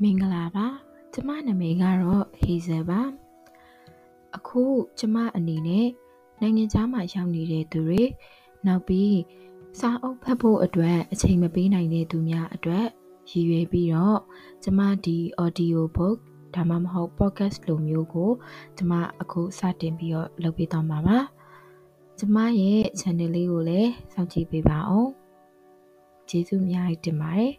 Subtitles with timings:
[0.00, 0.66] မင်္ဂလာပါ
[1.12, 3.00] ကျမနာမည်ကတော့ဟေဇယ်ပါ
[4.36, 4.62] အခု
[4.98, 5.86] ကျမအနေနဲ့
[6.40, 8.02] နိုင်ငံခြားမှာရောက်နေတဲ့သူတွေ
[8.66, 9.16] နောက်ပြီး
[9.80, 12.86] စာအုပ်ဖတ်ဖို့အတွက်အချိန်မပေးနိုင်တဲ့သူများအတွက်
[13.30, 14.20] ရည်ရွယ်ပြီးတော့
[14.62, 16.16] ကျမဒီ audio book
[16.54, 18.30] ဒါမှမဟုတ် podcast လိုမျိုးကို
[18.76, 21.18] ကျမအခုစတင်ပြီးတော့လုပ်ပေးသွားမှာပါ
[22.18, 25.10] ကျမရဲ့ channel လေးကိုလည်းစောင့်ကြည့်ပေးပါအောင်
[26.28, 27.52] ကျေးဇူးအများကြီးတင်ပါတယ်